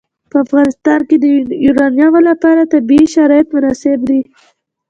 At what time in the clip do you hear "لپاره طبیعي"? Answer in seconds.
2.29-3.05